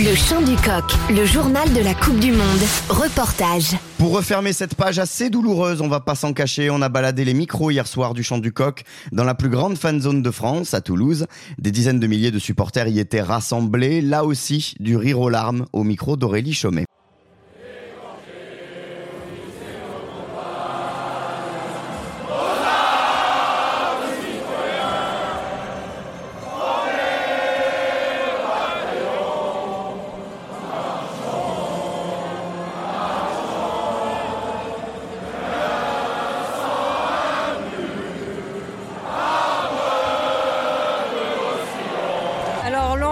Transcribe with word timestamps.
Le 0.00 0.14
chant 0.14 0.40
du 0.42 0.54
coq, 0.54 0.84
le 1.10 1.24
journal 1.24 1.72
de 1.72 1.80
la 1.80 1.92
Coupe 1.92 2.20
du 2.20 2.30
Monde. 2.30 2.60
Reportage. 2.88 3.76
Pour 3.98 4.14
refermer 4.14 4.52
cette 4.52 4.76
page 4.76 5.00
assez 5.00 5.28
douloureuse, 5.28 5.80
on 5.80 5.88
va 5.88 5.98
pas 5.98 6.14
s'en 6.14 6.32
cacher, 6.32 6.70
on 6.70 6.80
a 6.82 6.88
baladé 6.88 7.24
les 7.24 7.34
micros 7.34 7.72
hier 7.72 7.88
soir 7.88 8.14
du 8.14 8.22
chant 8.22 8.38
du 8.38 8.52
coq 8.52 8.84
dans 9.10 9.24
la 9.24 9.34
plus 9.34 9.48
grande 9.48 9.76
fan 9.76 10.00
zone 10.00 10.22
de 10.22 10.30
France, 10.30 10.72
à 10.72 10.80
Toulouse. 10.82 11.26
Des 11.58 11.72
dizaines 11.72 11.98
de 11.98 12.06
milliers 12.06 12.30
de 12.30 12.38
supporters 12.38 12.86
y 12.86 13.00
étaient 13.00 13.22
rassemblés, 13.22 14.00
là 14.00 14.24
aussi 14.24 14.76
du 14.78 14.96
rire 14.96 15.18
aux 15.18 15.30
larmes 15.30 15.66
au 15.72 15.82
micro 15.82 16.16
d'Aurélie 16.16 16.54
Chaumet. 16.54 16.84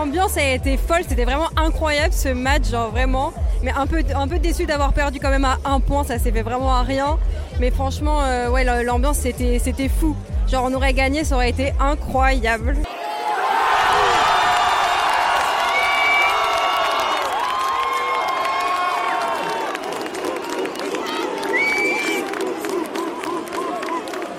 L'ambiance 0.06 0.36
a 0.36 0.54
été 0.54 0.76
folle, 0.76 1.02
c'était 1.08 1.24
vraiment 1.24 1.48
incroyable 1.56 2.14
ce 2.14 2.28
match, 2.28 2.70
genre 2.70 2.92
vraiment. 2.92 3.32
Mais 3.64 3.72
un 3.72 3.88
peu, 3.88 4.04
un 4.14 4.28
peu 4.28 4.38
déçu 4.38 4.64
d'avoir 4.64 4.92
perdu 4.92 5.18
quand 5.18 5.30
même 5.30 5.44
à 5.44 5.58
un 5.64 5.80
point, 5.80 6.04
ça 6.04 6.16
s'est 6.20 6.30
fait 6.30 6.42
vraiment 6.42 6.72
à 6.72 6.82
rien. 6.82 7.18
Mais 7.58 7.72
franchement, 7.72 8.22
euh, 8.22 8.48
ouais, 8.48 8.62
l'ambiance 8.84 9.18
c'était, 9.18 9.58
c'était 9.58 9.88
fou. 9.88 10.14
Genre 10.48 10.64
on 10.64 10.74
aurait 10.74 10.92
gagné, 10.92 11.24
ça 11.24 11.34
aurait 11.34 11.50
été 11.50 11.72
incroyable. 11.80 12.76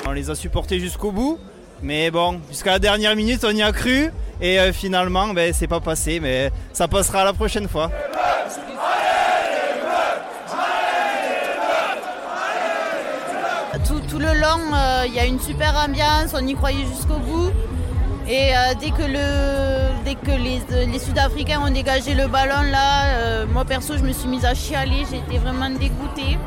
On 0.06 0.12
les 0.12 0.30
a 0.30 0.36
supportés 0.36 0.80
jusqu'au 0.80 1.12
bout, 1.12 1.38
mais 1.84 2.09
bon, 2.09 2.40
jusqu'à 2.50 2.72
la 2.72 2.80
dernière 2.80 3.18
minute, 3.18 3.44
on 3.44 3.52
y 3.52 3.62
a 3.62 3.74
cru. 3.74 4.12
Et 4.42 4.60
euh, 4.60 4.72
finalement, 4.72 5.28
ben, 5.34 5.52
c'est 5.54 5.68
pas 5.68 5.80
passé, 5.80 6.20
mais 6.20 6.52
ça 6.74 6.88
passera 6.88 7.24
la 7.24 7.34
prochaine 7.34 7.68
fois. 7.68 7.90
Tout, 13.86 14.02
tout 14.10 14.20
le 14.20 14.34
long, 14.34 14.74
euh, 14.74 15.04
il 15.08 15.14
y 15.14 15.20
a 15.20 15.26
une 15.26 15.40
super 15.40 15.74
ambiance, 15.78 16.34
on 16.34 16.46
y 16.46 16.54
croyait 16.56 16.86
jusqu'au 16.86 17.20
bout. 17.20 17.52
Et 18.28 18.50
euh, 18.54 18.74
dès 18.82 18.90
que, 18.90 19.04
le, 19.04 20.04
dès 20.04 20.16
que 20.16 20.32
les, 20.32 20.86
les 20.86 21.00
Sud-Africains 21.00 21.62
ont 21.62 21.72
dégagé 21.72 22.14
le 22.14 22.28
ballon, 22.28 22.70
là, 22.70 23.46
moi 23.46 23.64
perso, 23.64 23.96
je 23.98 24.04
me 24.04 24.12
suis 24.12 24.28
mise 24.28 24.44
à 24.44 24.54
chialer, 24.54 25.06
j'étais 25.10 25.38
vraiment 25.38 25.70
dégoûtée. 25.70 26.38